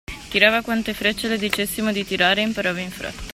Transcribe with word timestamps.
Tirava 0.29 0.63
quante 0.63 0.95
frecce 0.95 1.27
le 1.27 1.37
dicessimo 1.37 1.91
di 1.91 2.03
tirare 2.03 2.41
e 2.41 2.45
imparava 2.45 2.79
in 2.79 2.89
fretta. 2.89 3.27